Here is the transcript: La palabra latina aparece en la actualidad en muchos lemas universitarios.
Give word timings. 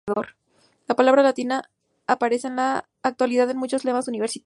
La 0.87 0.95
palabra 0.95 1.21
latina 1.21 1.69
aparece 2.07 2.47
en 2.47 2.55
la 2.55 2.89
actualidad 3.03 3.47
en 3.51 3.57
muchos 3.57 3.85
lemas 3.85 4.07
universitarios. 4.07 4.39